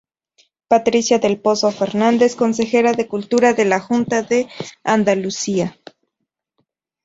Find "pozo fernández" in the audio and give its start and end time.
1.39-2.35